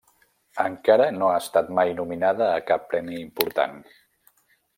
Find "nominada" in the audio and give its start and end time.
1.99-2.49